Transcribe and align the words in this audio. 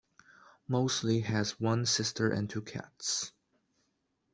Mosley 0.67 1.19
has 1.19 1.59
one 1.59 1.85
sister 1.85 2.27
and 2.31 2.49
two 2.49 2.63
cats. 2.63 3.31